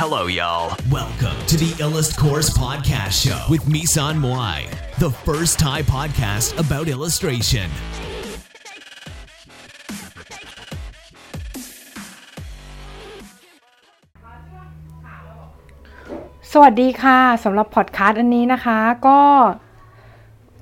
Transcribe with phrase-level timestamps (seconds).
[0.00, 0.76] Hello, y'all.
[0.90, 4.58] Welcome to the Illust Course Podcast Show with Misan Moai,
[4.98, 7.68] the first Thai podcast about illustration.
[16.52, 19.20] สวัสดีค่ะสำหรับพอดคาสต์อันนี้นะคะก็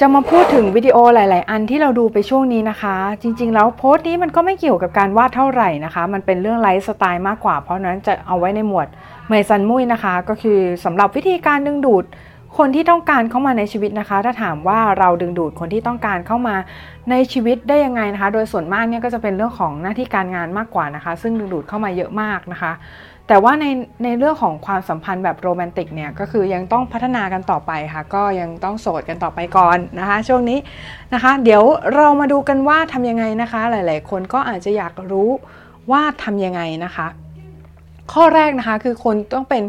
[0.00, 8.86] จะมาพูดถึงวิดีโอหลาย ๆ อันที่เราดูไปช่วงนี้นะคะ จริง ๆ แล้วโพสต์นี้มันก็ไม่เกี่ยวกับการวาดเท่าไหร่นะคะ มันเป็นเรื่องไลฟ์สไตล์มากกว่า เพราะนั้นจะเอาไว้ในหมวด
[9.28, 12.04] เมซันมุยนะคะ ก็คือสำหรับวิธีการดึงดูด
[12.58, 16.56] คนที่ต้องการเข้ามาในชีวิตนะคะ ถ้าถามว่าเราดึงดูดคนที่ต้องการเข้ามา
[17.10, 22.72] ในชีวิตได้ยังไงนะคะ โดยส่วนมากเนี่ยก็จะเป็นเรื่องของหน้าที่การงานมากกว่านะคะ ซึ่งดึงดูดเข้ามาเยอะมากนะคะ
[23.28, 23.66] แต่ว่าใน
[24.04, 30.58] ในเรื่องของความสัมพันธ์แบบโรแมนติกเนี่ยก็คือยังต้องพัฒนากันต่อไปค่ะ ก็ยังต้องโสดกันต่อไปก่อนนะคะ ช่วงนี้
[31.14, 31.62] นะคะ เดี๋ยว
[31.94, 35.30] เรามาดูกันว่าทำยังไงนะคะ หลาย ๆ คนก็อาจจะอยากรู้
[35.90, 37.06] ว่าทำยังไงนะคะ
[38.12, 39.62] ข้อแรกนะคะคือคนต้องเป็น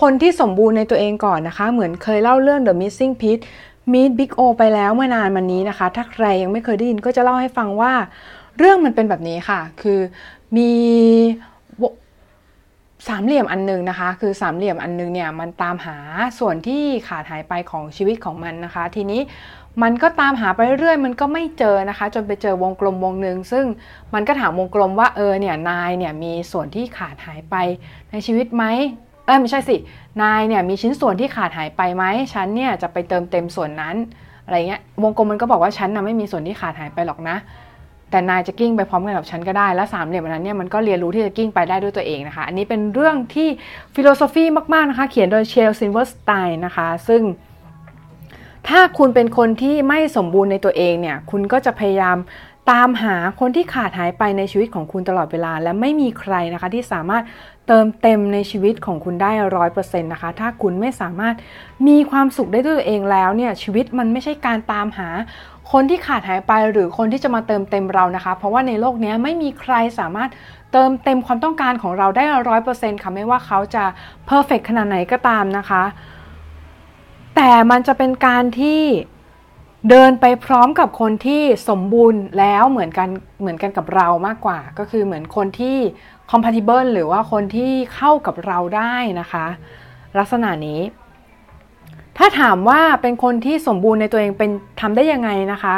[0.00, 3.42] คนที่สมบูรณ์ในตัวเองก่อนนะคะ เหมือนเคยเล่าเรื่อง The Missing Piece
[3.92, 7.92] Meet Big O ไปแล้วเมื่อนานมานี้นะคะ ถ้าใครยังไม่เคยได้ยินก็จะเล่าให้ฟังว่า
[8.58, 10.00] เรื่องมันเป็นแบบนี้ค่ะ คือ
[10.56, 10.70] มี
[13.08, 15.96] สามเหลี่ยมอันหนึงนะคะ คือสามเหลี่ยมอันหนึงเนี่ยมันตามหา
[16.38, 19.20] ส่วนที่ขาดหายไปของชีวิตของมันนะคะ ทีนี้
[19.82, 23.64] มันก็ตามหาไปเรื่อยมันก็ไม่เจอนะคะ จนไปเจอวงกลมวงหนึ่งซึ่ง
[24.14, 27.56] มันก็ถามวงกลมว่าเออเนี่ยนายเนี่ยมีส่วนที่ขาดหายไป
[28.10, 28.64] ในชีวิตไหม
[29.26, 29.76] เออไม่ใช่สิ
[30.22, 33.96] นายเนี่ยมีชิ้นส่วนที่ขาดหายไปไหมฉันเนี่ยจะไปเติมเต็มส่วนนั้น
[34.44, 37.36] อะไรเงี้ยวงกลมมันก็บอกว่าฉันนะไม่มีส่วนที่ขาดหายไปหรอกนะ
[38.10, 43.48] แต่นายจะกลิ้งไปพร้อมกันกับฉันก็ได้และสามเหลี่ยมนั้นเนี่ยมันก็เรียนรู้ที่จะกลิ้งไปได้ด้วยตัวเองนะคะ อันนี้เป็นเรื่องที่
[43.94, 44.44] philosophy
[44.74, 47.22] มากๆนะคะเขียนโดย Shel Silverstein นะคะซึ่ง
[48.68, 52.16] ถ้าคุณเป็นคนที่ไม่สมบูรณ์ในตัวเองเนี่ย คุณก็จะพยายาม
[52.70, 57.24] ตามหาคนที่ขาดหายไปในชีวิตของคุณตลอดเวลา และไม่มีใครนะคะที่สามารถ
[57.66, 61.34] เติมเต็มในชีวิตของคุณได้ร้อยเปอร์เซ็นต์นะคะ ถ้าคุณไม่สามารถ
[61.88, 65.08] มีความสุขได้ด้วยตัวเองแล้วเนี่ยชีวิตมันไม่ใช่การตามหา
[65.72, 70.30] คนที่ขาดหายไปหรือคนที่จะมาเติมเต็มเรานะคะ เพราะว่าในโลกนี้ไม่มีใครสามารถ
[70.72, 73.84] เติมเต็มความต้องการของเราได้ร้อยเปอร์เซ็นต์ค่ะไม่ว่าเขาจะ
[74.26, 75.82] เพอร์เฟกขนาดไหนก็ตามนะคะ
[77.36, 78.82] แต่มันจะเป็นการที่
[79.90, 83.08] เดินไปพร้อมกับคนที่สมบูรณ์แล้วเหมือนกัน
[83.40, 85.76] เหมือนกันกับเรามากกว่า ก็คือเหมือนคนที่
[86.30, 89.46] compatible หรือว่าคนที่เข้ากับเราได้นะคะ
[90.18, 90.80] ลักษณะนี้
[92.18, 94.50] ถ้าถามว่าเป็นคนที่สมบูรณ์ในตัวเองเป็น
[94.80, 95.76] ทำได้ยังไงนะคะ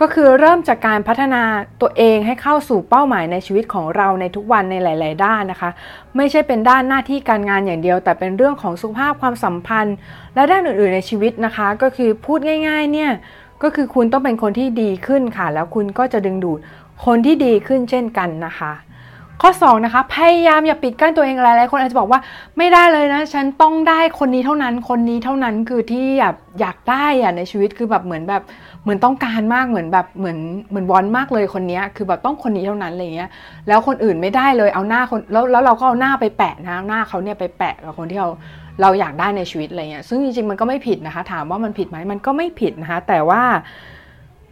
[0.00, 1.42] ก็คือเริ่มจากการพัฒนา
[1.80, 5.70] ตัวเองให้เข้าสู่เป้าหมายในชีวิตของเราในทุกวันในหลาย ๆ ด้านนะคะ
[6.16, 9.96] ไม่ใช่เป็นด้านหน้าที่การงานอย่างเดียว แต่เป็นเรื่องของสุขภาพความสัมพันธ์
[10.34, 12.38] และด้านอื่น ๆ ในชีวิตนะคะ ก็คือพูด
[12.68, 13.10] ง่าย ๆ เนี่ย
[13.62, 16.58] ก็คือคุณต้องเป็นคนที่ดีขึ้นค่ะ แล้วคุณก็จะดึงดูด
[17.04, 18.72] คนที่ดีขึ้นเช่นกันนะคะ
[19.42, 22.20] ข้อ2นะคะพยายามอย่าปิดกั้นตัวเองหลายๆคนอาจจะบอกว่า
[22.58, 28.42] ไม่ได้เลยนะ ฉันต้องได้คนนี้เท่านั้นคนนี้เท่านั้นคือที่อยากอยากได้อะในชีวิตคือแบบเหมือนแบบ
[28.82, 30.38] เหมือนต้องการมากเหมือนแบบเหมือน
[30.70, 33.30] เหมือนวอนมากเลยคนนี้คือแบบต้องคนนี้เท่านั้นอะไรเงี้ย
[33.68, 38.28] แล้วคนอื่นไม่ได้เลยเอาหน้าคนแล้วแล้วเราก็เอาหน้าไปแปะนะหน้าเขาเนี่ยไปแปะกับคนที่เรา
[38.82, 43.42] เราอยากได้ในชีวิตอะไรเงี้ยซึ่งจริงๆมันก็ไม่ผิดนะคะ ถามว่ามันผิดไหมมันก็ไม่ผิดนะคะแต่ว่า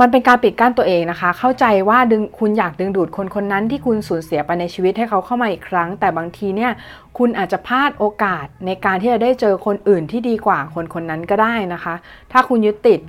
[0.00, 6.72] มันเป็นการปิดกั้นตัวเองนะคะ เข้าใจว่าดึงคุณอยากดึงดูดคนคนนั้นที่คุณสูญเสียไปในชีวิตให้เขาเข้ามาอีกครั้ง แต่บางทีเนี่ย
[7.18, 11.94] คุณอาจจะพลาดโอกาสในการที่จะได้เจอคนอื่นที่ดีกว่าคนคนนั้นก็ได้นะคะ
[12.32, 13.00] ถ้าคุณยึดติด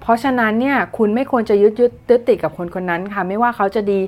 [0.00, 4.00] เพราะฉะนั้นเนี่ยคุณไม่ควรจะยึดยึดยึดติดกับคนคนนั้นค่ะ ไม่ว่าเขาจะดี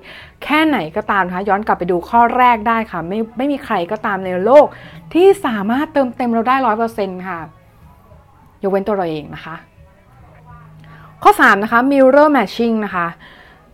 [0.44, 4.66] แค่ไหนก็ตามนะคะย้อนกลับไปดูข้อแรกได้ค่ะ ไม่ไม่มีใครก็ตามในโลก
[5.14, 7.38] ที่สามารถเติมเต็มเราได้ร้อยเปอร์เซ็นต์ค่ะ
[8.62, 9.56] ยกเว้นตัวเราเองนะคะ
[11.22, 13.08] ข้อ 3 นะคะ mirror matching นะคะ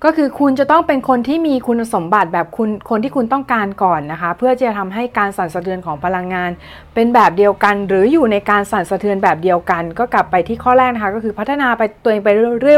[0.04, 6.50] ก็คือคุณจะต้องเป็นคนที่มีคุณสมบัติแบบคุณคนที่คุณต้องการก่อนนะคะ เพื่อจะทำให้การสั่นสะเทือนของพลังงาน
[6.94, 12.28] เป็นแบบเดียวกัน หรืออยู่ในการสั่นสะเทือนแบบเดียวกัน ก็กลับไปที่ข้อแรกนะคะ ก็คือพัฒนาไปตัวเองไป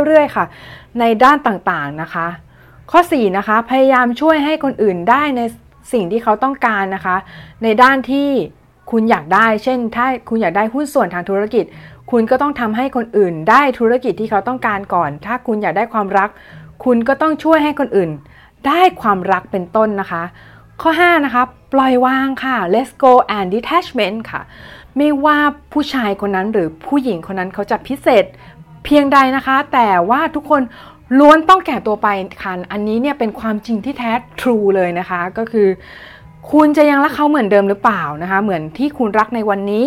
[0.05, 0.45] เรื่อยๆค่ะ
[1.01, 2.27] ในด้านต่างๆนะคะ
[2.91, 5.41] ข้อ 4 นะคะ พยายามช่วยให้คนอื่นได้ใน
[5.93, 7.17] สิ่งที่เขาต้องการนะคะ
[7.63, 8.29] ในด้านที่
[8.91, 11.65] คุณอยากได้ เช่น ถ้าคุณอยากได้หุ้นส่วนทางธุรกิจ
[12.11, 16.29] คุณก็ต้องทำให้คนอื่นได้ธุรกิจที่เขาต้องการก่อน ถ้าคุณอยากได้ความรัก
[16.85, 18.11] คุณก็ต้องช่วยให้คนอื่น
[18.67, 20.23] ได้ความรักเป็นต้นนะคะ
[20.83, 21.43] ข้อ 5 นะคะ
[21.73, 24.41] ปล่อยวางค่ะ let's go and detachment ค่ะ
[24.97, 25.39] ไม่ว่า
[25.73, 28.25] ผู้ชายคนนั้นหรือผู้หญิงคนนั้นเขาจะพิเศษ
[28.85, 30.63] เพียงใดนะคะ แต่ว่าทุกคน
[31.19, 32.09] ล้วนต้องแก่ตัวไป
[32.43, 35.69] ค่ะอันนี้เนี่ยเป็นความจริงที่แท้ true เลยนะคะ ก็คือ
[36.53, 39.85] คุณจะยังรักเขาเหมือนเดิมหรือเปล่านะคะ เหมือนที่คุณรักในวันนี้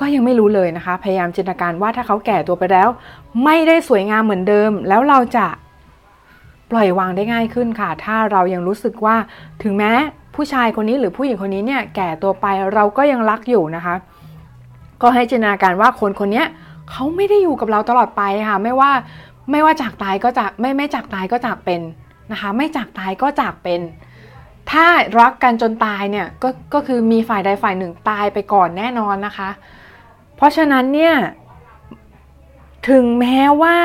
[0.00, 2.88] ก็ยังไม่รู้เลยนะคะ พยายามจินตนาการว่าถ้าเขาแก่ตัวไปแล้ว
[3.44, 5.46] ไม่ได้สวยงามเหมือนเดิม แล้วเราจะ
[6.70, 9.16] ปล่อยวางได้ง่ายขึ้นค่ะ ถ้าเรายังรู้สึกว่า
[9.62, 9.92] ถึงแม้
[10.34, 13.94] ผู้ชายคนนี้หรือผู้หญิงคนนี้เนี่ยแก่ตัวไปเราก็ยังรักอยู่นะคะ
[15.02, 16.44] ก็ให้จินตนาการว่าคนคนนี้
[16.90, 18.90] เขาไม่ได้อยู่กับเราตลอดไปค่ะ ไม่ว่า
[19.50, 21.80] ไม่ว่าจากตายก็จากไม่ไม่จากตายก็จากเป็น
[22.32, 23.80] นะคะ ไม่จากตายก็จากเป็น
[24.70, 24.86] ถ้า
[25.20, 29.50] รักกันจนตายเนี่ยก็ก็คือมีฝ่ายใดฝ่ายหนึ่งตายไปก่อนแน่นอนนะคะ
[30.44, 31.14] ราะฉะนั้นเนี่ย
[32.88, 33.78] ถึงแม้ว่า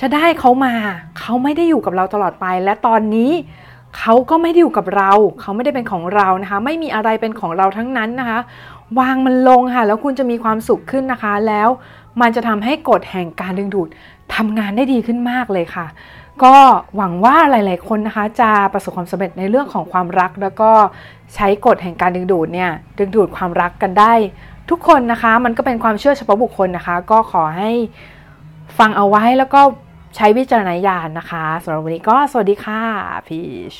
[0.00, 0.74] จะได้เขามา
[1.18, 3.32] เขาไม่ได้อยู่กับเราตลอดไป และตอนนี้
[3.98, 5.10] เขาก็ไม่ได้อยู่กับเรา
[5.40, 8.38] เขาไม่ได้เป็นของเรานะคะ ไม่มีอะไรเป็นของเราทั้งนั้นนะคะ
[8.98, 11.68] วางมันลงค่ะ แล้วคุณจะมีความสุขขึ้นนะคะ แล้ว
[12.20, 13.88] มันจะทำให้กฎแห่งการดึงดูด
[14.34, 15.86] ทำงานได้ดีขึ้นมากเลยค่ะ
[16.44, 16.56] ก็
[16.96, 20.70] หวังว่าหลาย ๆ คนนะคะ จะประสบความสำเร็จในเรื่องของความรัก แล้วก็
[21.34, 24.12] ใช้กฎแห่งการดึงดูดเนี่ยดึงดูดความรักกันได้
[24.70, 27.72] ทุกคนนะคะมันก็เป็นความเชื่อเฉพาะบุคคลนะคะ ก็ขอให้
[28.78, 29.60] ฟังเอาไว้แล้วก็
[30.16, 32.80] ใช้วิจารณญาณนะคะสำหรับวันนี้ก็สวัสดีค่ะ
[33.28, 33.40] พี
[33.72, 33.74] ช